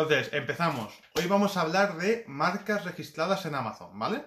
[0.00, 0.96] Entonces, empezamos.
[1.16, 4.24] Hoy vamos a hablar de marcas registradas en Amazon, ¿vale?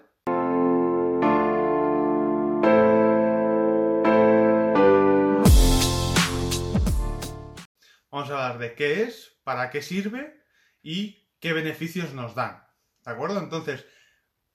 [8.11, 10.43] Vamos a hablar de qué es, para qué sirve
[10.83, 12.67] y qué beneficios nos dan.
[13.05, 13.39] ¿De acuerdo?
[13.39, 13.85] Entonces,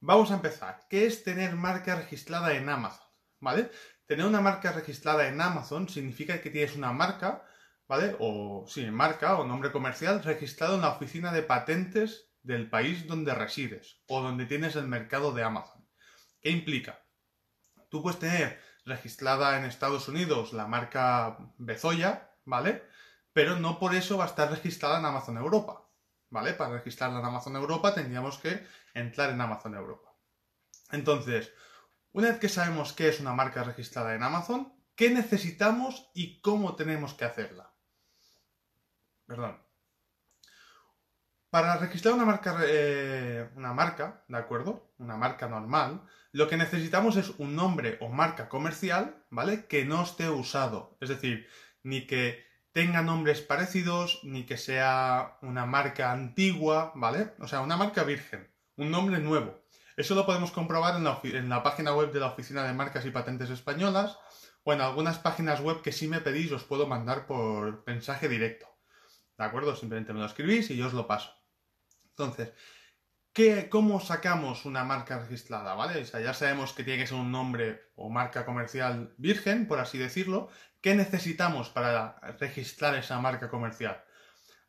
[0.00, 0.82] vamos a empezar.
[0.90, 3.06] ¿Qué es tener marca registrada en Amazon?
[3.40, 3.70] ¿Vale?
[4.04, 7.42] Tener una marca registrada en Amazon significa que tienes una marca
[7.88, 8.16] ¿vale?
[8.18, 13.34] O sí, marca o nombre comercial registrado en la oficina de patentes del país donde
[13.34, 15.88] resides o donde tienes el mercado de Amazon.
[16.40, 17.04] ¿Qué implica?
[17.88, 22.84] Tú puedes tener registrada en Estados Unidos la marca Bezoya, ¿vale?
[23.32, 25.88] Pero no por eso va a estar registrada en Amazon Europa,
[26.30, 26.54] ¿vale?
[26.54, 30.14] Para registrarla en Amazon Europa tendríamos que entrar en Amazon Europa.
[30.90, 31.52] Entonces,
[32.12, 36.76] una vez que sabemos qué es una marca registrada en Amazon, ¿qué necesitamos y cómo
[36.76, 37.75] tenemos que hacerla?
[39.26, 39.58] Perdón.
[41.50, 44.92] Para registrar una marca, eh, una marca, ¿de acuerdo?
[44.98, 49.66] Una marca normal, lo que necesitamos es un nombre o marca comercial, ¿vale?
[49.66, 50.98] Que no esté usado.
[51.00, 51.48] Es decir,
[51.82, 57.32] ni que tenga nombres parecidos, ni que sea una marca antigua, ¿vale?
[57.40, 59.62] O sea, una marca virgen, un nombre nuevo.
[59.96, 63.06] Eso lo podemos comprobar en la, en la página web de la Oficina de Marcas
[63.06, 64.18] y Patentes Españolas
[64.62, 68.75] o en algunas páginas web que si me pedís os puedo mandar por mensaje directo.
[69.38, 69.76] ¿De acuerdo?
[69.76, 71.32] Simplemente me lo escribís y yo os lo paso.
[72.10, 72.52] Entonces,
[73.32, 75.74] ¿qué, ¿cómo sacamos una marca registrada?
[75.74, 76.00] ¿Vale?
[76.02, 79.78] O sea, ya sabemos que tiene que ser un nombre o marca comercial virgen, por
[79.78, 80.48] así decirlo.
[80.80, 84.02] ¿Qué necesitamos para registrar esa marca comercial?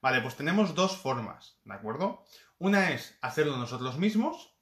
[0.02, 2.26] Vale, pues tenemos dos formas, ¿de acuerdo?
[2.60, 4.56] Una es hacerlo nosotros mismos,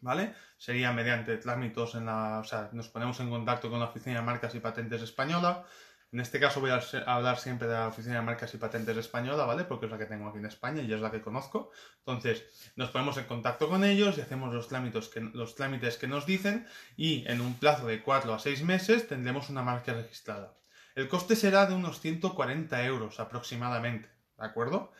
[0.00, 0.34] ¿vale?
[0.56, 2.38] Sería mediante trámites en la...
[2.40, 5.64] O sea, nos ponemos en contacto con la Oficina de Marcas y Patentes Española,
[6.10, 9.44] en este caso voy a hablar siempre de la Oficina de Marcas y Patentes Española,
[9.44, 9.64] ¿vale?
[9.64, 11.70] Porque es la que tengo aquí en España y es la que conozco.
[11.98, 12.44] Entonces,
[12.76, 16.24] nos ponemos en contacto con ellos y hacemos los trámites que, los trámites que nos
[16.24, 20.56] dicen y en un plazo de 4 a 6 meses tendremos una marca registrada.
[20.94, 24.17] El coste será de unos 140 euros aproximadamente.
[24.38, 24.92] ¿De acuerdo?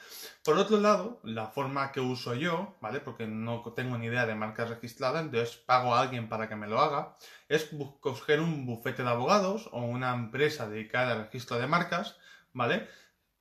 [0.45, 2.99] Por otro lado, la forma que uso yo, ¿vale?
[2.99, 6.67] Porque no tengo ni idea de marcas registradas, entonces pago a alguien para que me
[6.67, 7.17] lo haga,
[7.49, 12.17] es coger un bufete de abogados o una empresa dedicada al registro de marcas,
[12.53, 12.89] ¿vale?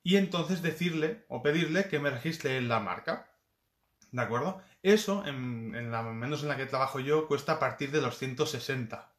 [0.03, 3.31] Y entonces decirle o pedirle que me registre en la marca.
[4.11, 4.61] ¿De acuerdo?
[4.83, 9.11] Eso, en, la menos en la que trabajo yo, cuesta a partir de los 160.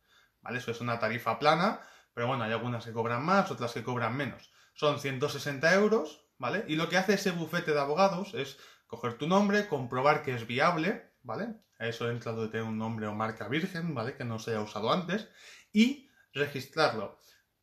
[0.42, 0.58] ¿Vale?
[0.58, 1.80] Eso es una tarifa plana,
[2.14, 4.52] pero bueno, hay algunas que cobran más, otras que cobran menos.
[4.74, 6.64] Son 160 euros, ¿vale?
[6.68, 10.46] Y lo que hace ese bufete de abogados es coger tu nombre, comprobar que es
[10.46, 11.56] viable, ¿vale?
[11.78, 14.16] Eso entra lo de tener un nombre o marca virgen, ¿vale?
[14.16, 15.28] Que no se haya usado antes,
[15.72, 17.18] y registrarlo.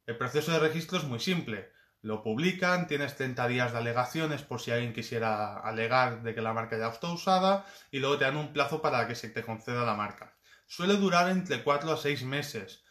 [0.06, 1.72] El proceso de registro es muy simple.
[2.02, 6.54] Lo publican, tienes 30 días de alegaciones por si alguien quisiera alegar de que la
[6.54, 9.84] marca ya está usada, y luego te dan un plazo para que se te conceda
[9.84, 10.38] la marca.
[10.68, 12.85] Suele durar entre 4 a 6 meses.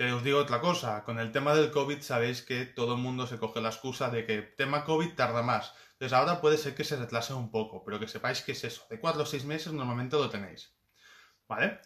[0.00, 3.26] Te os digo otra cosa, con el tema del COVID sabéis que todo el mundo
[3.26, 5.74] se coge la excusa de que tema COVID tarda más.
[5.92, 8.86] Entonces ahora puede ser que se retrase un poco, pero que sepáis que es eso,
[8.88, 10.72] de 4 o 6 meses normalmente lo tenéis.
[11.46, 11.80] ¿Vale?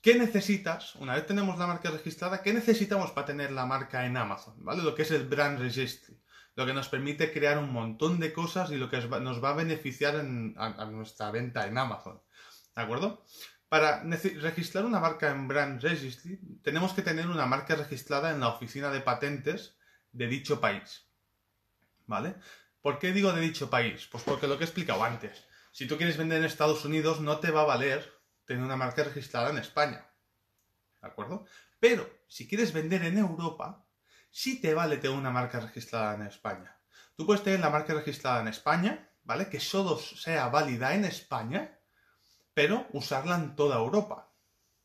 [0.00, 0.94] ¿Qué necesitas?
[0.94, 4.54] Una vez tenemos la marca registrada, ¿qué necesitamos para tener la marca en Amazon?
[4.64, 4.82] ¿Vale?
[4.82, 6.18] Lo que es el Brand Registry.
[6.54, 9.54] Lo que nos permite crear un montón de cosas y lo que nos va a
[9.64, 12.22] beneficiar a nuestra venta en Amazon.
[12.74, 13.22] ¿De acuerdo?
[13.70, 18.48] Para registrar una marca en Brand Registry, tenemos que tener una marca registrada en la
[18.48, 19.76] oficina de patentes
[20.10, 21.06] de dicho país.
[22.08, 22.34] ¿Vale?
[22.82, 24.08] ¿Por qué digo de dicho país?
[24.10, 25.44] Pues porque lo que he explicado antes.
[25.70, 28.12] Si tú quieres vender en Estados Unidos, no te va a valer
[28.44, 30.04] tener una marca registrada en España.
[31.00, 31.46] ¿De acuerdo?
[31.78, 33.86] Pero si quieres vender en Europa,
[34.32, 36.76] sí te vale tener una marca registrada en España.
[37.14, 39.48] Tú puedes tener la marca registrada en España, ¿vale?
[39.48, 41.79] Que solo sea válida en España
[42.54, 44.32] pero usarla en toda Europa.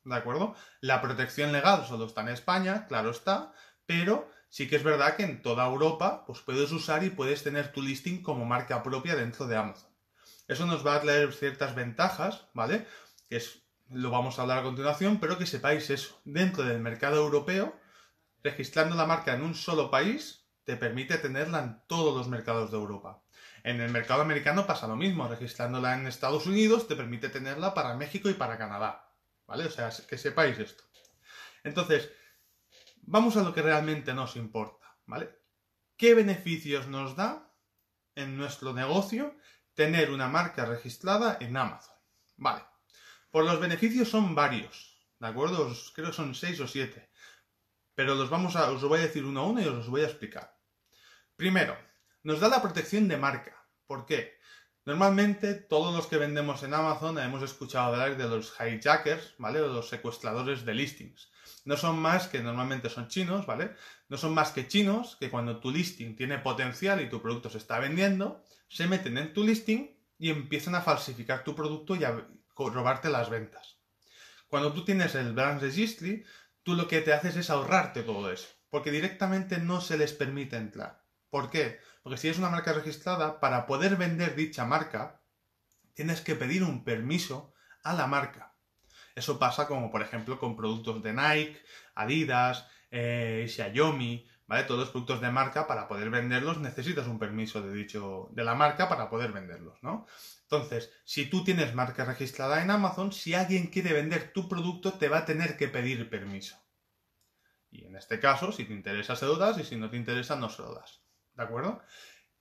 [0.04, 0.56] ¿De acuerdo?
[0.82, 3.54] La protección legal solo está en España, claro está,
[3.86, 7.72] pero sí que es verdad que en toda Europa pues puedes usar y puedes tener
[7.72, 9.90] tu listing como marca propia dentro de Amazon.
[10.48, 12.86] Eso nos va a traer ciertas ventajas, ¿vale?
[13.30, 16.22] Que es, lo vamos a hablar a continuación, pero que sepáis eso.
[16.24, 17.76] Dentro del mercado europeo,
[18.44, 22.78] registrando la marca en un solo país te permite tenerla en todos los mercados de
[22.78, 23.25] Europa.
[23.66, 27.96] En el mercado americano pasa lo mismo, registrándola en Estados Unidos te permite tenerla para
[27.96, 29.12] México y para Canadá,
[29.48, 29.66] ¿vale?
[29.66, 30.84] O sea, que sepáis esto.
[31.64, 32.12] Entonces,
[33.02, 35.36] vamos a lo que realmente nos importa, ¿vale?
[35.98, 37.52] ¿Qué beneficios nos da
[38.14, 39.36] en nuestro negocio
[39.74, 41.96] tener una marca registrada en Amazon?
[42.38, 42.64] Vale.
[43.32, 45.74] Por los beneficios son varios, ¿de acuerdo?
[45.96, 47.10] creo que son seis o siete.
[47.96, 50.02] Pero los vamos a, os voy a decir uno a uno y os los voy
[50.02, 50.56] a explicar.
[51.36, 51.76] Primero,
[52.26, 53.56] nos da la protección de marca.
[53.86, 54.40] ¿Por qué?
[54.84, 59.62] Normalmente todos los que vendemos en Amazon hemos escuchado hablar de los hijackers, ¿vale?
[59.62, 61.32] O los secuestradores de listings.
[61.66, 63.76] No son más que normalmente son chinos, ¿vale?
[64.10, 67.60] No son más que chinos que cuando tu listing tiene potencial y tu producto se
[67.60, 72.28] está vendiendo, se meten en tu listing y empiezan a falsificar tu producto y a
[72.58, 73.78] robarte las ventas.
[74.48, 76.26] Cuando tú tienes el Brand Registry,
[76.64, 80.58] tú lo que te haces es ahorrarte todo eso, porque directamente no se les permite
[80.58, 81.05] entrar.
[81.36, 81.82] ¿Por qué?
[82.02, 85.22] Porque si es una marca registrada, para poder vender dicha marca,
[85.94, 87.54] tienes que pedir un permiso
[87.84, 88.56] a la marca.
[89.16, 91.62] Eso pasa como, por ejemplo, con productos de Nike,
[91.94, 94.64] Adidas, eh, Xiaomi, ¿vale?
[94.64, 98.56] Todos los productos de marca, para poder venderlos, necesitas un permiso de dicho, de la
[98.56, 100.08] marca para poder venderlos, ¿no?
[100.44, 105.10] Entonces, si tú tienes marca registrada en Amazon, si alguien quiere vender tu producto, te
[105.10, 106.56] va a tener que pedir permiso.
[107.72, 110.38] Y en este caso, si te interesa, se lo das, y si no te interesa,
[110.38, 111.05] no se lo das.
[111.36, 111.82] ¿De acuerdo?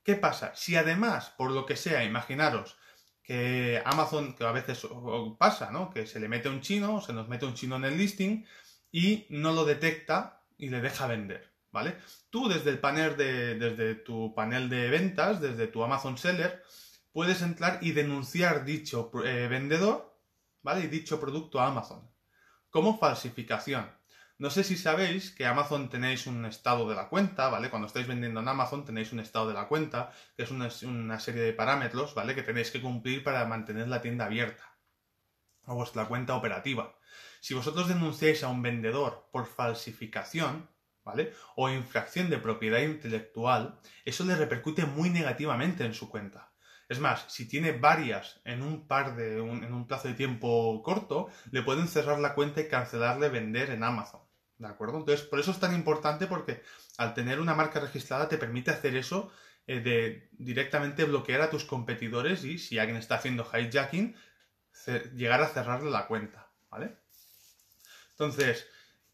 [0.02, 0.54] ¿Qué pasa?
[0.54, 2.76] Si además, por lo que sea, imaginaros
[3.22, 4.86] que Amazon, que a veces
[5.38, 5.90] pasa, ¿no?
[5.90, 8.44] Que se le mete un chino, se nos mete un chino en el listing
[8.92, 11.96] y no lo detecta y le deja vender, ¿vale?
[12.28, 16.62] Tú desde el panel de, desde tu panel de ventas, desde tu Amazon Seller,
[17.12, 20.18] puedes entrar y denunciar dicho eh, vendedor,
[20.62, 20.84] ¿vale?
[20.84, 22.14] Y dicho producto a Amazon
[22.74, 23.88] como falsificación.
[24.44, 27.70] No sé si sabéis que Amazon tenéis un estado de la cuenta, ¿vale?
[27.70, 31.40] Cuando estáis vendiendo en Amazon tenéis un estado de la cuenta, que es una, serie
[31.40, 32.34] de parámetros, ¿vale?
[32.34, 34.76] Que tenéis que cumplir para mantener la tienda abierta
[35.64, 36.94] o vuestra cuenta operativa.
[37.40, 40.68] Si vosotros denunciáis a un vendedor por falsificación,
[41.04, 41.32] ¿vale?
[41.56, 46.52] O infracción de propiedad intelectual, eso le repercute muy negativamente en su cuenta.
[46.90, 51.28] Es más, si tiene varias en un par de en un plazo de tiempo corto,
[51.50, 54.23] le pueden cerrar la cuenta y cancelarle vender en Amazon.
[54.64, 54.96] ¿De acuerdo?
[54.96, 56.62] Entonces, por eso es tan importante porque
[56.96, 59.30] al tener una marca registrada te permite hacer eso
[59.66, 64.16] eh, de directamente bloquear a tus competidores y si alguien está haciendo hijacking,
[65.14, 66.96] llegar a cerrarle la cuenta, ¿vale?
[68.12, 68.66] Entonces,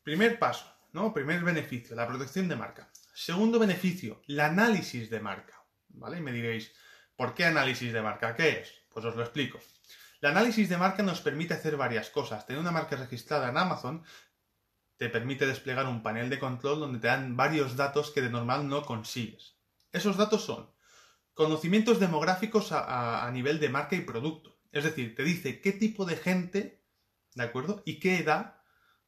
[0.04, 1.12] primer paso, ¿no?
[1.12, 2.88] Primer beneficio, la protección de marca.
[3.12, 6.18] Segundo beneficio, el análisis de marca, ¿vale?
[6.18, 6.72] Y me diréis,
[7.16, 8.36] ¿por qué análisis de marca?
[8.36, 8.72] ¿Qué es?
[8.88, 9.58] Pues os lo explico.
[10.20, 12.46] El análisis de marca nos permite hacer varias cosas.
[12.46, 14.04] Tener una marca registrada en Amazon
[15.00, 18.68] te permite desplegar un panel de control donde te dan varios datos que de normal
[18.68, 19.56] no consigues.
[19.92, 20.70] Esos datos son
[21.32, 24.60] conocimientos demográficos a, nivel de marca y producto.
[24.72, 26.84] Es decir, te dice qué tipo de gente,
[27.34, 27.82] ¿de acuerdo?
[27.86, 28.58] Y qué edad,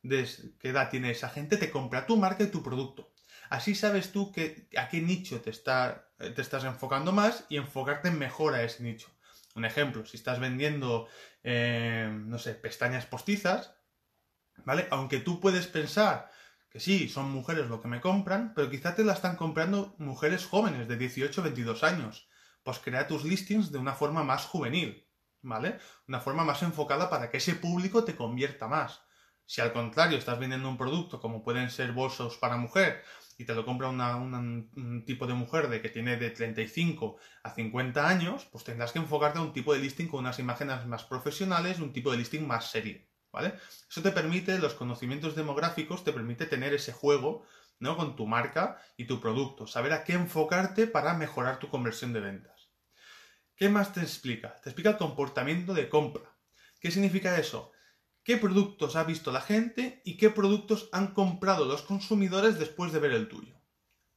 [0.03, 3.13] qué edad tiene esa gente, te compra tu marca y tu producto.
[3.51, 4.33] Así sabes tú
[4.79, 9.11] a qué nicho te, te estás enfocando más y enfocarte mejor a ese nicho.
[9.55, 11.07] Un ejemplo, si estás vendiendo,
[11.45, 13.75] eh, no sé, pestañas postizas,
[14.65, 14.89] ¿vale?
[14.91, 16.31] Aunque tú puedes pensar
[16.71, 20.47] que sí, son mujeres lo que me compran, pero quizá te la están comprando mujeres
[20.47, 22.29] jóvenes de 18 22 años.
[22.63, 25.07] Pues crea tus listings de una forma más juvenil,
[25.43, 25.79] ¿vale?
[26.09, 29.03] Una forma más enfocada para que ese público te convierta más.
[29.45, 33.03] Si al contrario estás vendiendo un producto como pueden ser bolsos para mujer
[33.37, 38.09] y te lo compra un tipo de mujer de que tiene de 35 a 50
[38.09, 41.81] años, pues tendrás que enfocarte a un tipo de listing con unas imágenes más profesionales,
[41.81, 43.03] un tipo de listing más serio.
[43.33, 43.55] ¿Vale?
[43.89, 47.45] Eso te permite, los conocimientos demográficos te permite tener ese juego,
[47.79, 47.97] ¿no?
[47.97, 52.21] Con tu marca y tu producto, saber a qué enfocarte para mejorar tu conversión de
[52.21, 52.69] ventas.
[53.57, 54.61] ¿Qué más te explica?
[54.61, 56.31] Te explica el comportamiento de compra.
[56.81, 57.73] ¿Qué significa eso?
[58.25, 63.01] ¿Qué productos ha visto la gente y qué productos han comprado los consumidores después de
[63.01, 63.61] ver el tuyo?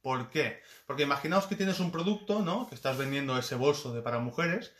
[0.00, 0.62] ¿Por qué?
[0.86, 2.68] Porque imaginaos que tienes un producto, ¿no?
[2.68, 4.72] Que estás vendiendo ese bolso de para mujeres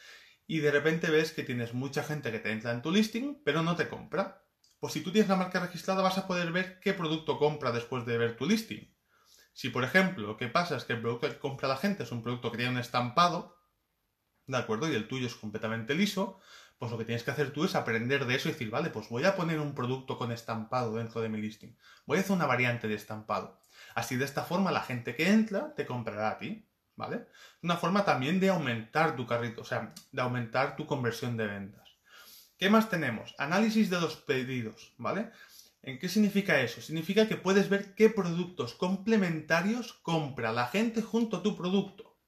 [0.46, 3.62] y de repente ves que tienes mucha gente que te entra en tu listing, pero
[3.62, 4.44] no te compra.
[4.78, 8.06] Pues si tú tienes la marca registrada vas a poder ver qué producto compra después
[8.06, 8.94] de ver tu listing.
[9.52, 12.12] Si por ejemplo lo que pasa es que el producto que compra la gente es
[12.12, 13.56] un producto que tiene un estampado,
[14.46, 14.90] ¿de acuerdo?
[14.90, 16.38] Y el tuyo es completamente liso,
[16.78, 19.08] pues lo que tienes que hacer tú es aprender de eso y decir, vale, pues
[19.08, 21.74] voy a poner un producto con estampado dentro de mi listing.
[22.04, 23.58] Voy a hacer una variante de estampado.
[23.94, 26.65] Así de esta forma la gente que entra te comprará a ti.
[26.96, 27.26] ¿Vale?
[27.62, 31.88] Una forma también de aumentar tu carrito, o sea, de aumentar tu conversión de ventas.
[32.58, 33.34] ¿Qué más tenemos?
[33.38, 35.30] Análisis de los pedidos, ¿vale?
[35.82, 36.80] ¿En qué significa eso?
[36.80, 42.18] Significa que puedes ver qué productos complementarios compra la gente junto a tu producto.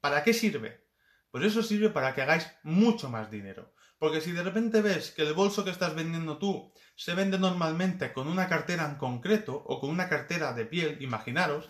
[0.00, 0.86] ¿Para qué sirve?
[1.30, 3.74] Pues eso sirve para que hagáis mucho más dinero.
[3.98, 8.12] Porque si de repente ves que el bolso que estás vendiendo tú se vende normalmente
[8.12, 11.68] con una cartera en concreto o con una cartera de piel, imaginaros,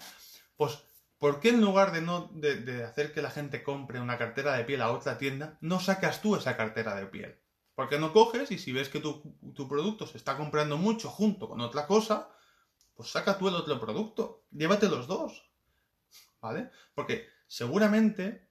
[0.57, 0.79] pues
[1.19, 4.65] ¿Por qué en lugar de, no, de, hacer que la gente compre una cartera de
[4.65, 7.41] piel a otra tienda, no sacas tú esa cartera de piel?
[7.75, 9.23] ¿Por qué no coges y si ves que tu,
[9.55, 12.31] tu, producto se está comprando mucho junto con otra cosa,
[12.95, 15.51] pues saca tú el otro producto, llévate los dos.
[16.41, 16.71] ¿Vale?
[16.95, 18.51] Porque seguramente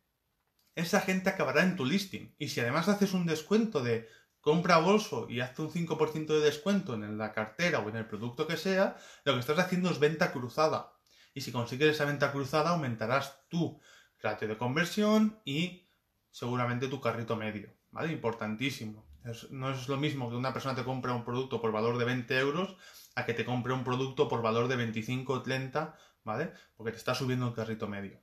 [0.76, 2.36] esa gente acabará en tu listing.
[2.38, 4.08] Y si además haces un descuento de
[4.42, 8.46] compra bolso y hazte un 5% de descuento en la cartera o en el producto
[8.46, 10.95] que sea, lo que estás haciendo es venta cruzada.
[11.36, 13.80] Y si consigues esa venta cruzada, aumentarás tu
[14.20, 15.88] ratio de conversión y
[16.32, 17.76] seguramente tu carrito medio.
[17.92, 18.12] ¿Vale?
[18.12, 19.06] Importantísimo.
[19.52, 22.40] no es lo mismo que una persona te compre un producto por valor de 20
[22.40, 22.78] euros
[23.16, 26.52] a que te compre un producto por valor de 25 o 30, ¿vale?
[26.76, 28.22] Porque te está subiendo el carrito medio.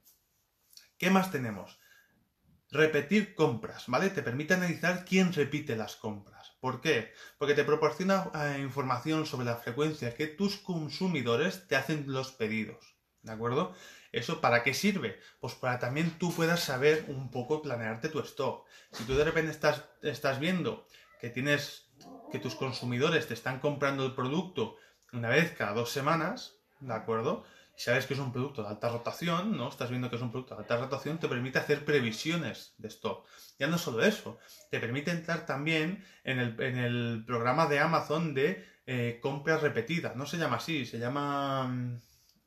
[0.98, 1.78] ¿Qué más tenemos?
[2.70, 4.08] Repetir compras, ¿vale?
[4.10, 6.56] Te permite analizar quién repite las compras.
[6.60, 7.12] ¿Por qué?
[7.38, 12.91] Porque te proporciona eh, información sobre la frecuencia que tus consumidores te hacen los pedidos.
[13.22, 13.74] ¿De acuerdo?
[14.10, 15.20] ¿Eso para qué sirve?
[15.40, 18.66] Pues para también tú puedas saber un poco planearte tu stock.
[18.90, 20.86] Si tú de repente estás, estás viendo
[21.20, 21.86] que tienes
[22.30, 24.76] que tus consumidores te están comprando el producto
[25.12, 27.44] una vez cada dos semanas, ¿de acuerdo?
[27.76, 29.68] sabes que es un producto de alta rotación, ¿no?
[29.68, 33.26] Estás viendo que es un producto de alta rotación, te permite hacer previsiones de stock.
[33.58, 34.38] Ya no solo eso,
[34.70, 40.16] te permite entrar también en el, programa de Amazon de eh, compras repetidas.
[40.16, 42.00] No se llama así, se llama...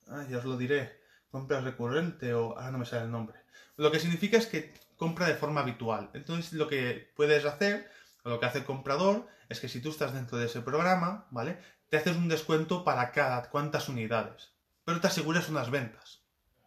[0.07, 1.01] Mm, ya os lo diré.
[1.29, 2.57] Compra recurrente o...
[2.57, 3.39] Ah, no me sale el nombre.
[3.77, 6.09] Lo que significa es que compra de forma habitual.
[6.13, 7.89] Entonces lo que puedes hacer,
[8.23, 11.27] o lo que hace el comprador, es que si tú estás dentro de ese programa,
[11.31, 11.59] ¿vale?
[11.89, 16.21] Te haces un descuento para cada cuántas unidades pero te aseguras unas ventas.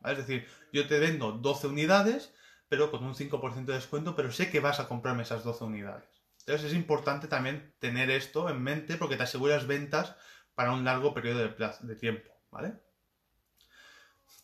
[0.04, 2.34] Es decir, yo te vendo 12 unidades,
[2.68, 6.08] pero con un 5% de descuento, pero sé que vas a comprarme esas 12 unidades.
[6.40, 10.16] Entonces es importante también tener esto en mente porque te aseguras ventas
[10.54, 12.74] para un largo periodo de, de tiempo, ¿vale?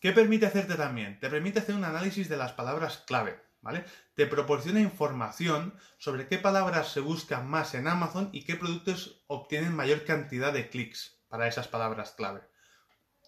[0.05, 1.19] ¿Qué permite hacerte también?
[1.19, 3.85] Te permite hacer un análisis de las palabras clave, ¿vale?
[4.13, 9.73] Te proporciona información sobre qué palabras se buscan más en Amazon y qué productos obtienen
[9.73, 12.41] mayor cantidad de clics para esas palabras clave.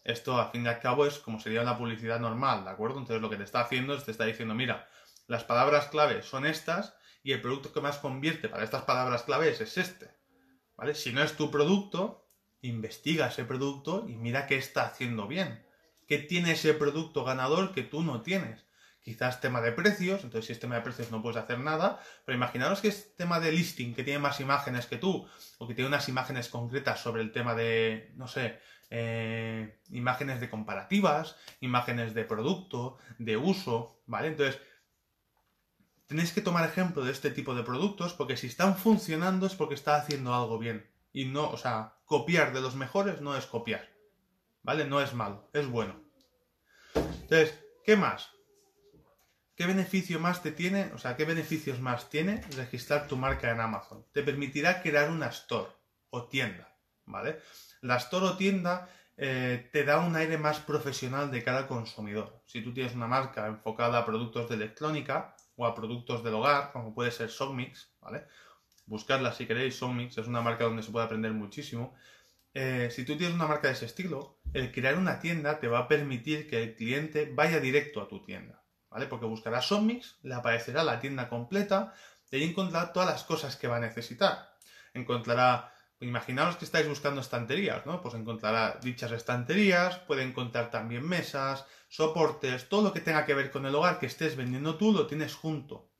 [0.04, 3.00] Esto, al fin y al cabo, es como sería una publicidad normal, ¿de acuerdo?
[3.00, 4.88] Entonces, lo que te está haciendo es te está diciendo, mira,
[5.26, 6.94] las palabras clave son estas
[7.24, 10.16] y el producto que más convierte para estas palabras claves es este.
[10.76, 10.94] ¿Vale?
[10.94, 12.30] Si no es tu producto,
[12.62, 15.66] investiga ese producto y mira qué está haciendo bien.
[16.08, 18.66] ¿Qué tiene ese producto ganador que tú no tienes?
[19.02, 22.36] Quizás tema de precios, entonces si es tema de precios no puedes hacer nada, pero
[22.36, 25.28] imaginaros que es tema de listing, que tiene más imágenes que tú,
[25.60, 28.60] o que tiene unas imágenes concretas sobre el tema de, no sé,
[28.90, 34.30] eh, imágenes de comparativas, imágenes de producto, de uso, ¿vale?
[34.30, 34.60] Entonces,
[36.08, 39.76] tenéis que tomar ejemplo de este tipo de productos porque si están funcionando es porque
[39.76, 40.90] está haciendo algo bien.
[41.12, 43.90] Y no, o sea, copiar de los mejores no es copiar,
[44.64, 44.86] ¿vale?
[44.86, 46.02] No es malo, es bueno.
[46.96, 48.32] Entonces, ¿qué más?
[49.56, 53.60] ¿Qué beneficio más te tiene, o sea, qué beneficios más tiene registrar tu marca en
[53.60, 54.06] Amazon?
[54.14, 55.72] Te permitirá crear una store
[56.12, 57.40] o tienda, ¿vale?
[57.82, 58.88] La store o tienda
[59.18, 62.40] eh, te da un aire más profesional de cada consumidor.
[62.46, 66.72] Si tú tienes una marca enfocada a productos de electrónica o a productos del hogar,
[66.72, 68.28] como puede ser Songmix, ¿vale?
[68.86, 71.96] Buscarla si queréis, Songmix es una marca donde se puede aprender muchísimo.
[72.60, 75.78] Eh, si tú tienes una marca de ese estilo, el crear una tienda te va
[75.78, 79.06] a permitir que el cliente vaya directo a tu tienda, ¿vale?
[79.06, 81.94] Porque buscará Songmix, le aparecerá la tienda completa
[82.32, 84.56] y ahí encontrará todas las cosas que va a necesitar.
[84.96, 88.02] Encontrará Imaginaos que estáis buscando estanterías, ¿no?
[88.02, 93.50] Pues encontrará dichas estanterías, puede encontrar también mesas, soportes, todo lo que tenga que ver
[93.50, 95.92] con el hogar que estés vendiendo tú lo tienes junto,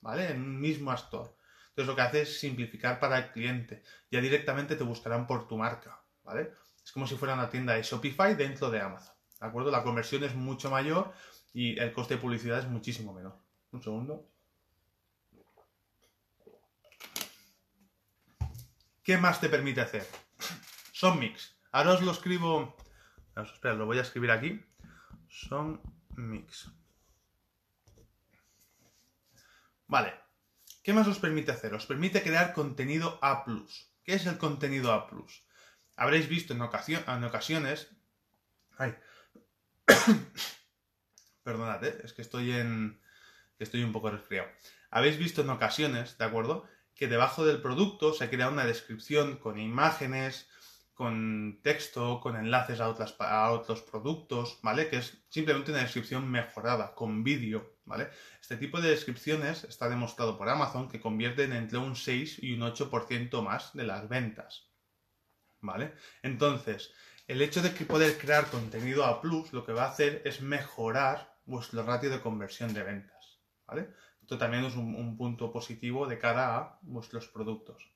[0.00, 0.30] ¿vale?
[0.30, 1.30] En un mismo store.
[1.76, 3.82] Entonces lo que hace es simplificar para el cliente.
[4.10, 6.54] Ya directamente te buscarán por tu marca, ¿vale?
[6.82, 9.70] Es como si fuera una tienda de Shopify dentro de Amazon, ¿de acuerdo?
[9.70, 11.12] La conversión es mucho mayor
[11.52, 13.36] y el coste de publicidad es muchísimo menor.
[13.72, 14.26] Un segundo.
[19.02, 20.08] ¿Qué más te permite hacer?
[20.92, 21.58] Son mix.
[21.72, 22.74] Ahora os lo escribo.
[23.36, 24.64] espera, lo voy a escribir aquí.
[25.28, 25.82] Son
[26.16, 26.70] mix.
[29.88, 30.25] Vale.
[30.86, 31.74] ¿Qué más os permite hacer?
[31.74, 33.44] Os permite crear contenido A.
[34.04, 35.10] ¿Qué es el contenido A?
[35.96, 37.90] Habréis visto en, ocasiones.
[38.78, 38.94] Ay.
[41.44, 42.00] ¿eh?
[42.04, 43.00] es que estoy en.
[43.58, 44.48] Estoy un poco resfriado.
[44.88, 46.68] Habéis visto en ocasiones, ¿de acuerdo?
[46.94, 50.48] que debajo del producto se crea una descripción con imágenes,
[50.94, 54.88] con texto, con enlaces a, a otros productos, ¿vale?
[54.88, 58.10] Que es simplemente una descripción mejorada, con vídeo, ¿vale?
[58.40, 62.60] Este tipo de descripciones está demostrado por Amazon que convierten entre un 6 y un
[62.60, 64.68] 8% más de las ventas,
[65.60, 65.94] ¿vale?
[66.22, 66.92] Entonces,
[67.26, 70.42] el hecho de que poder crear contenido a plus lo que va a hacer es
[70.42, 73.88] mejorar vuestro ratio de conversión de ventas, ¿vale?
[74.20, 77.92] Esto también es un, punto positivo de cara a vuestros productos.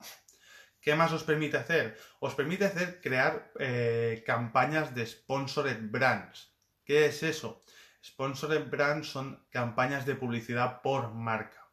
[0.80, 1.98] ¿Qué más os permite hacer?
[2.20, 6.54] Os permite hacer crear eh, campañas de sponsored brands.
[6.84, 7.60] ¿Qué es eso?
[8.04, 11.68] Sponsored Brand son campañas de publicidad por marca.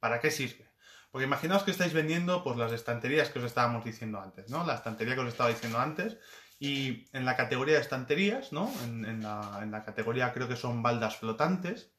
[0.00, 0.70] ¿Para qué sirve?
[1.10, 4.66] Porque imaginaos que estáis vendiendo pues, las estanterías que os estábamos diciendo antes, ¿no?
[4.66, 6.18] La estantería que os estaba diciendo antes.
[6.58, 8.70] Y en la categoría de estanterías, ¿no?
[8.84, 11.92] En, la, en la categoría creo que son baldas flotantes,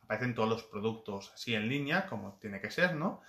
[0.00, 3.22] aparecen todos los productos así en línea, como tiene que ser, ¿no?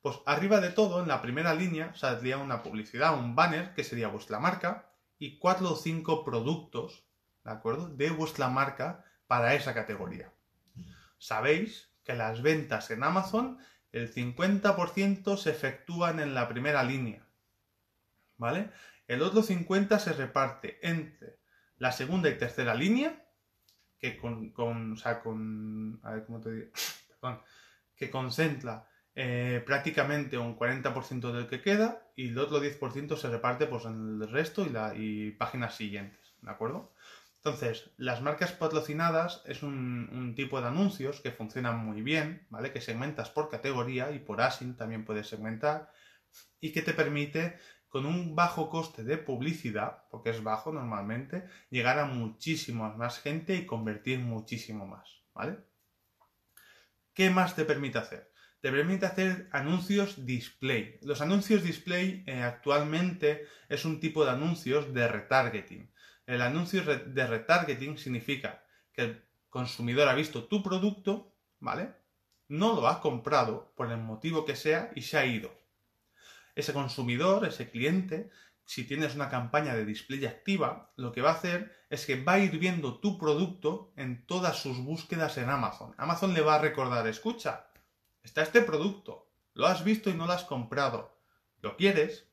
[0.00, 4.08] Pues arriba de todo, en la primera línea, saldría una publicidad, un banner, que sería
[4.08, 7.04] vuestra marca, y cuatro o cinco productos,
[7.44, 7.88] ¿de acuerdo?
[7.90, 10.32] De vuestra marca para esa categoría.
[11.16, 13.58] Sabéis que las ventas en Amazon,
[13.92, 17.24] el 50% se efectúan en la primera línea,
[18.38, 18.72] ¿vale?
[19.06, 21.38] El otro 50% se reparte entre
[21.76, 23.24] la segunda y tercera línea,
[24.00, 26.72] que con, con o sea, con, a ver cómo te digo,
[27.20, 27.40] perdón,
[27.94, 33.68] que concentra eh, prácticamente un 40% del que queda y el otro 10% se reparte
[33.68, 36.92] pues, en el resto y, la, y páginas siguientes, ¿de acuerdo?
[37.42, 42.70] Entonces, las marcas patrocinadas es un, tipo de anuncios que funcionan muy bien, ¿vale?
[42.70, 45.90] Que segmentas por categoría y por ASIN también puedes segmentar
[46.60, 51.98] y que te permite con un bajo coste de publicidad, porque es bajo normalmente, llegar
[51.98, 55.58] a muchísima más gente y convertir muchísimo más, ¿vale?
[57.14, 58.30] ¿Qué más te permite hacer?
[58.60, 60.98] Te permite hacer anuncios display.
[61.00, 65.89] Los anuncios display eh, actualmente es un tipo de anuncios de retargeting.
[66.30, 71.94] El anuncio de retargeting significa que el consumidor ha visto tu producto, ¿vale?
[72.48, 75.60] No lo ha comprado por el motivo que sea y se ha ido
[76.54, 78.30] ese consumidor, ese cliente,
[78.64, 82.34] si tienes una campaña de display activa, lo que va a hacer es que va
[82.34, 85.94] a ir viendo tu producto en todas sus búsquedas en Amazon.
[85.98, 87.66] Amazon le va a recordar, escucha,
[88.22, 91.18] está este producto, lo has visto y no lo has comprado,
[91.60, 92.28] lo quieres,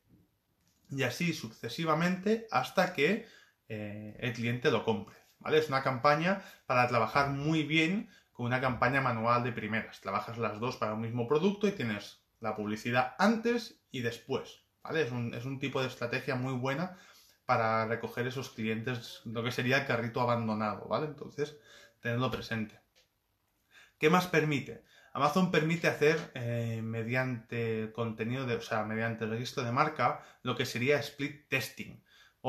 [0.90, 3.26] y así sucesivamente hasta que
[3.68, 5.16] eh, el cliente lo compre.
[5.38, 5.58] ¿vale?
[5.58, 10.00] Es una campaña para trabajar muy bien con una campaña manual de primeras.
[10.00, 15.02] Trabajas las dos para un mismo producto y tienes la publicidad antes y después, ¿vale?
[15.02, 16.96] Es un, tipo de estrategia muy buena
[17.46, 21.06] para recoger esos clientes, lo que sería el carrito abandonado, ¿vale?
[21.06, 21.56] Entonces,
[22.00, 22.78] tenedlo presente.
[23.98, 24.84] ¿Qué más permite?
[25.12, 30.66] Amazon permite hacer eh, mediante contenido de, o sea, mediante registro de marca, lo que
[30.66, 32.00] sería split testing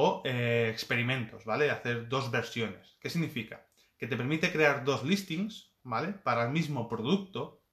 [0.01, 1.69] o eh, experimentos, ¿vale?
[1.69, 2.95] Hacer dos versiones.
[3.01, 3.67] ¿Qué significa?
[3.97, 6.13] Que te permite crear dos listings, ¿vale?
[6.13, 7.65] Para el mismo producto,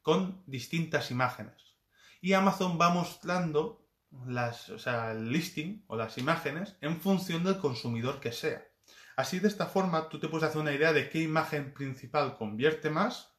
[0.00, 1.76] con distintas imágenes.
[2.22, 3.86] Y Amazon va mostrando
[4.26, 8.66] las, o sea, el listing o las imágenes en función del consumidor que sea.
[9.14, 12.88] Así de esta forma tú te puedes hacer una idea de qué imagen principal convierte
[12.88, 13.36] más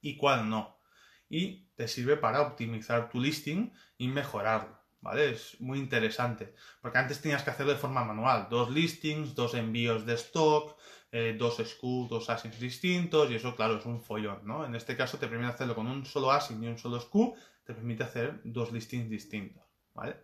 [0.00, 0.78] y cuál no.
[1.28, 4.81] Y te sirve para optimizar tu listing y mejorarlo.
[5.02, 5.32] ¿Vale?
[5.32, 6.54] Es muy interesante.
[6.80, 8.46] Porque antes tenías que hacerlo de forma manual.
[8.48, 10.78] Dos listings, dos envíos de stock,
[11.14, 14.64] eh, dos SKU, dos ASINs distintos, y eso, claro, es un follón, ¿no?
[14.64, 17.74] En este caso te permite hacerlo con un solo ASIN y un solo SKU, te
[17.74, 19.62] permite hacer dos listings distintos,
[19.92, 20.16] ¿vale?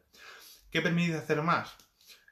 [0.70, 1.76] ¿Qué permite hacer más?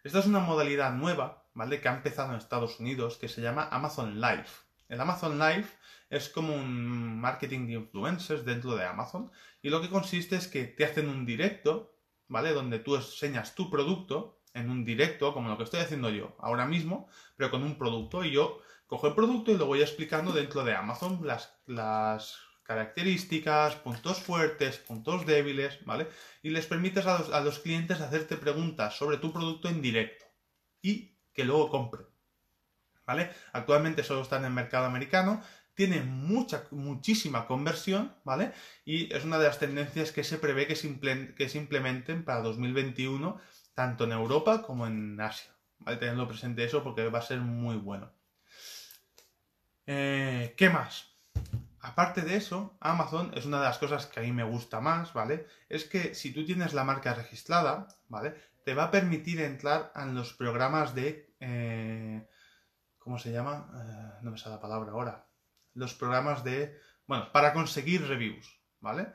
[0.04, 1.82] Esta es una modalidad nueva, ¿vale?
[1.82, 4.46] Que ha empezado en Estados Unidos, que se llama Amazon Live.
[4.88, 5.66] El Amazon Live
[6.08, 9.30] es como un marketing de influencers dentro de Amazon,
[9.60, 11.95] y lo que consiste es que te hacen un directo,
[12.28, 12.52] ¿vale?
[12.52, 16.64] Donde tú enseñas tu producto, en un directo, como lo que estoy haciendo yo ahora
[16.64, 20.64] mismo, pero con un producto y yo cojo el producto y lo voy explicando dentro
[20.64, 26.08] de Amazon, las, las características, puntos fuertes, puntos débiles, ¿vale?
[26.42, 30.24] Y les permites a los, a los clientes hacerte preguntas sobre tu producto en directo
[30.80, 32.06] y que luego compren,
[33.06, 33.30] ¿vale?
[33.52, 35.42] Actualmente solo está en el mercado americano,
[35.76, 38.52] tiene mucha, muchísima conversión, ¿vale?
[38.84, 40.98] Y es una de las tendencias que se prevé que se,
[41.34, 43.38] que se implementen para 2021
[43.74, 45.54] tanto en Europa como en Asia.
[45.78, 45.98] ¿vale?
[45.98, 48.10] Teniendo presente eso porque va a ser muy bueno.
[49.86, 51.12] Eh, ¿Qué más?
[51.80, 55.12] Aparte de eso, Amazon es una de las cosas que a mí me gusta más,
[55.12, 55.46] ¿vale?
[55.68, 58.34] Es que si tú tienes la marca registrada, ¿vale?
[58.64, 61.34] Te va a permitir entrar en los programas de...
[61.38, 62.26] Eh,
[62.98, 63.70] ¿Cómo se llama?
[63.72, 65.25] Eh, no me sale la palabra ahora.
[65.76, 66.76] Los programas de...
[67.06, 69.12] Bueno, para conseguir reviews, ¿vale?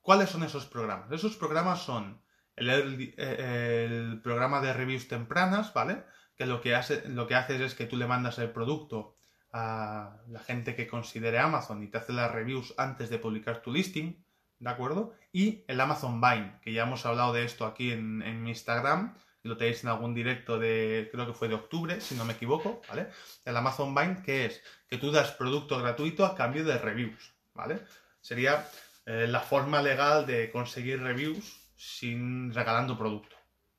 [0.00, 1.10] ¿Cuáles son esos programas?
[1.10, 2.22] Esos programas son
[2.54, 6.04] el, programa de reviews tempranas, ¿vale?
[6.36, 9.16] Que lo que, hace, lo que haces es que tú le mandas el producto
[9.52, 13.72] a la gente que considere Amazon y te hace las reviews antes de publicar tu
[13.72, 14.24] listing,
[14.58, 15.14] ¿de acuerdo?
[15.32, 19.16] Y el Amazon Buying, que ya hemos hablado de esto aquí en, en mi Instagram,
[19.46, 22.82] lo tenéis en algún directo de, creo que fue de octubre, si no me equivoco,
[22.88, 23.08] ¿vale?
[23.44, 27.80] El Amazon Buying, que es que tú das producto gratuito a cambio de reviews, ¿vale?
[28.20, 28.68] Sería
[29.06, 33.36] eh, la forma legal de conseguir reviews sin regalando producto.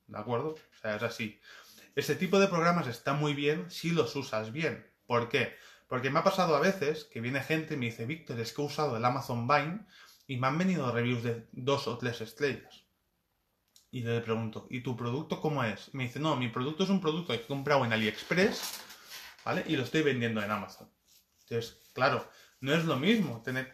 [0.08, 0.50] ¿De acuerdo?
[0.50, 1.40] O sea, es así.
[1.96, 4.90] Ese tipo de programas está muy bien si los usas bien.
[5.06, 5.56] ¿Por qué?
[5.88, 8.62] Porque me ha pasado a veces que viene gente y me dice, Víctor, es que
[8.62, 9.86] he usado el Amazon Vine
[10.28, 12.87] y me han venido reviews de dos o tres estrellas.
[13.90, 15.94] Y le pregunto, ¿y tu producto cómo es?
[15.94, 18.82] me dice, no, mi producto es un producto que he comprado en AliExpress,
[19.46, 19.64] ¿vale?
[19.68, 20.92] Y lo estoy vendiendo en Amazon.
[21.42, 23.42] Entonces, claro, no es lo mismo.
[23.44, 23.74] Tener...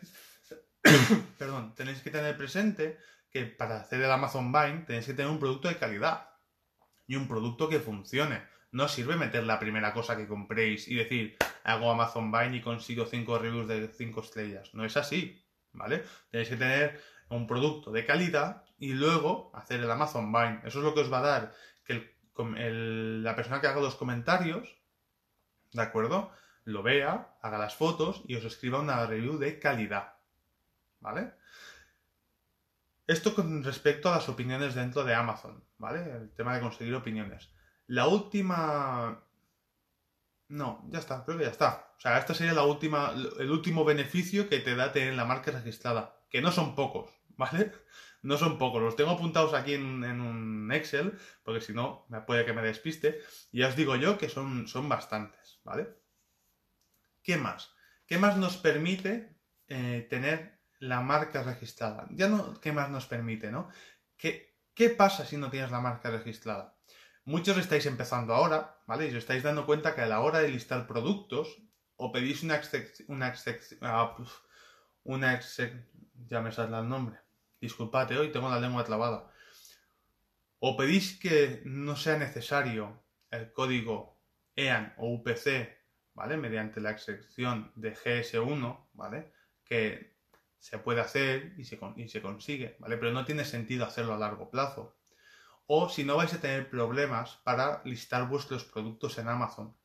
[1.38, 3.00] Perdón, tenéis que tener presente
[3.30, 6.30] que para hacer el Amazon Vine tenéis que tener un producto de calidad
[7.08, 8.44] y un producto que funcione.
[8.72, 13.06] No sirve meter la primera cosa que compréis y decir, hago Amazon Vine y consigo
[13.06, 14.70] 5 reviews de 5 estrellas.
[14.74, 16.04] No es así, ¿vale?
[16.30, 20.62] Tenéis que tener un producto de calidad y luego hacer el Amazon Vine.
[20.66, 21.54] Eso es lo que os va a dar
[21.86, 24.78] que la persona que haga los comentarios,
[25.72, 26.32] ¿de acuerdo?
[26.66, 30.14] Lo vea, haga las fotos y os escriba una review de calidad,
[31.00, 31.34] ¿vale?
[33.06, 36.10] Esto con respecto a las opiniones dentro de Amazon, ¿vale?
[36.10, 37.50] El tema de conseguir opiniones.
[37.88, 39.24] La última...
[40.48, 41.94] No, ya está, creo que ya está.
[41.98, 45.52] O sea, este sería la última, el último beneficio que te da tener la marca
[45.52, 47.72] registrada, que no son pocos, ¿vale?
[48.24, 52.54] No son pocos, los tengo apuntados aquí en, un Excel, porque si no, puede que
[52.54, 53.22] me despiste.
[53.52, 55.90] Y ya os digo yo que son, son bastantes, ¿vale?
[57.22, 57.76] ¿Qué más?
[58.08, 62.08] ¿Qué más nos permite eh, tener la marca registrada?
[62.12, 63.70] Ya no, ¿qué más nos permite, no?
[64.18, 66.78] ¿Qué, ¿Qué pasa si no tienes la marca registrada?
[67.26, 69.06] Muchos estáis empezando ahora, ¿vale?
[69.06, 71.62] Y os estáis dando cuenta que a la hora de listar productos,
[71.98, 73.34] o pedís una excepción, una
[73.82, 74.18] ah,
[75.04, 75.34] una
[76.28, 77.20] ya me sale el nombre,
[77.60, 79.32] disculpate, hoy tengo la lengua clavada.
[80.60, 84.18] O pedís que no sea necesario el código
[84.56, 85.78] EAN o UPC,
[86.14, 86.38] ¿vale?
[86.38, 89.34] Mediante la excepción de GS1, ¿vale?
[89.66, 90.16] Que
[90.58, 92.98] se puede hacer y se, y se consigue, ¿vale?
[92.98, 94.96] Pero no tiene sentido hacerlo a largo plazo.
[95.68, 99.76] O si no vais a tener problemas para listar vuestros productos en Amazon,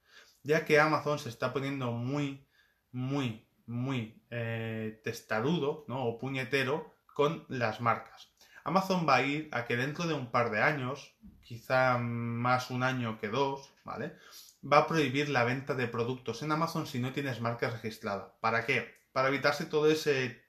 [0.42, 2.46] ya que Amazon se está poniendo muy,
[2.92, 6.04] muy, muy eh, testarudo, ¿no?
[6.04, 8.32] O puñetero con las marcas.
[8.64, 12.82] Amazon va a ir a que dentro de un par de años, quizá más un
[12.82, 14.16] año que dos, ¿vale?
[14.60, 18.36] Va a prohibir la venta de productos en Amazon si no tienes marca registrada.
[18.40, 18.94] ¿Para qué?
[19.12, 20.42] Para evitarse todo ese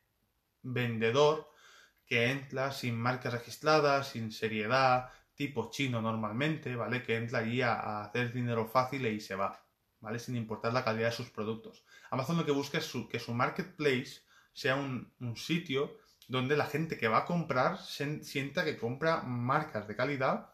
[0.61, 1.49] vendedor
[2.05, 7.03] que entra sin marca registrada, sin seriedad, tipo chino normalmente, ¿vale?
[7.03, 9.63] Que entra allí a, hacer dinero fácil y se va,
[10.01, 10.19] ¿vale?
[10.19, 11.83] Sin importar la calidad de sus productos.
[12.11, 14.21] Amazon lo que busca es que su marketplace
[14.53, 15.97] sea un sitio
[16.29, 20.51] donde la gente que va a comprar sienta que compra marcas de calidad,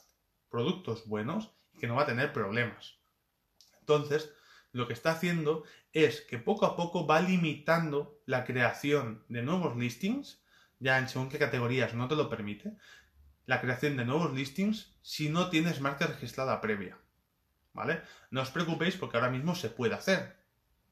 [0.50, 2.96] productos buenos y que no va a tener problemas.
[3.82, 4.34] Entonces,
[4.72, 9.76] lo que está haciendo es que poco a poco va limitando la creación de nuevos
[9.76, 10.42] listings,
[10.80, 12.78] ya en según qué categorías no te lo permite,
[13.46, 16.98] la creación de nuevos listings si no tienes marca registrada previa.
[17.76, 18.02] ¿Vale?
[18.32, 20.36] No os preocupéis porque ahora mismo se puede hacer.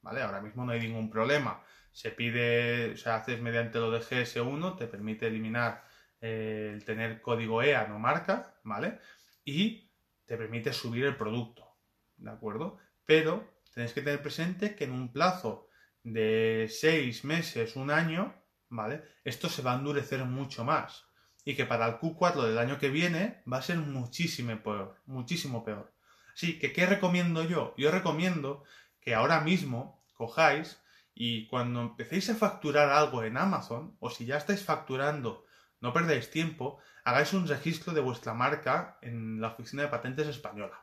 [0.02, 0.22] ¿Vale?
[0.22, 4.76] Ahora mismo no hay ningún problema se pide, o sea, haces mediante lo de GS1,
[4.76, 5.84] te permite eliminar
[6.20, 8.98] eh, el tener código EA no marca, ¿vale?
[9.44, 9.92] Y
[10.26, 11.78] te permite subir el producto,
[12.16, 12.78] ¿de acuerdo?
[13.06, 15.68] Pero tenéis que tener presente que en un plazo
[16.02, 19.04] de seis meses, un año, ¿vale?
[19.22, 21.06] Esto se va a endurecer mucho más.
[21.44, 25.62] Y que para el Q4 del año que viene va a ser muchísimo peor, muchísimo
[25.62, 25.93] peor.
[26.34, 27.74] Así que, ¿qué recomiendo yo?
[27.76, 28.64] Yo recomiendo
[29.00, 30.80] que ahora mismo cojáis
[31.14, 35.44] y cuando empecéis a facturar algo en Amazon, o si ya estáis facturando,
[35.80, 40.80] no perdáis tiempo, hagáis un registro de vuestra marca en la oficina de patentes española.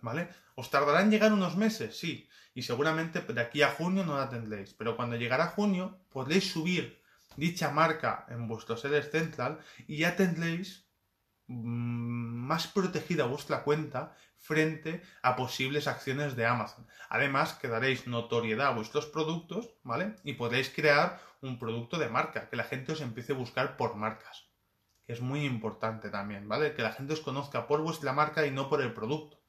[0.00, 0.30] ¿Vale?
[0.54, 1.96] ¿Os tardará en llegar unos meses?
[1.96, 2.28] Sí.
[2.54, 4.74] Y seguramente de aquí a junio no la tendréis.
[4.74, 7.00] Pero cuando llegará junio, podréis subir
[7.36, 10.88] dicha marca en vuestro sedes central y ya tendréis
[11.46, 16.84] mm, más protegida vuestra cuenta frente a posibles acciones de Amazon.
[17.08, 20.16] Además, que daréis notoriedad a vuestros productos, ¿vale?
[20.24, 23.94] Y podréis crear un producto de marca, que la gente os empiece a buscar por
[23.94, 24.48] marcas,
[25.04, 26.74] que es muy importante también, ¿vale?
[26.74, 29.40] Que la gente os conozca por vuestra marca y no por el producto.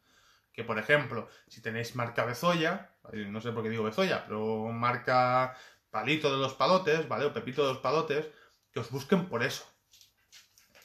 [0.54, 5.56] Que, por ejemplo, si tenéis marca Bezoya, no sé por qué digo Bezoya, pero marca
[5.90, 7.26] Palito de los Palotes, ¿vale?
[7.26, 8.30] O Pepito de los Palotes,
[8.72, 9.66] que os busquen por eso.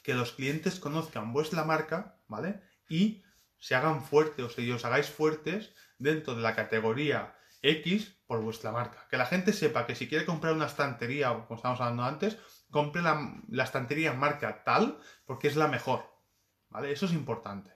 [0.07, 2.63] Que los clientes conozcan vuestra marca, ¿vale?
[2.89, 3.25] Y
[3.59, 8.71] se hagan fuertes, o sea, os hagáis fuertes dentro de la categoría X por vuestra
[8.71, 9.09] marca.
[9.11, 12.39] Que la gente sepa que si quiere comprar una estantería, como estábamos hablando antes,
[12.71, 16.05] compre la, la estantería marca tal porque es la mejor.
[16.69, 16.93] ¿Vale?
[16.93, 17.65] Eso es importante.